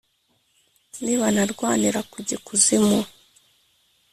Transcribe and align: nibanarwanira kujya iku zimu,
nibanarwanira 1.03 1.99
kujya 2.11 2.35
iku 2.39 2.53
zimu, 2.63 2.99